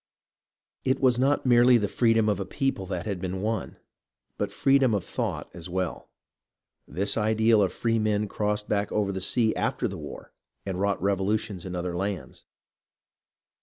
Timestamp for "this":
6.87-7.17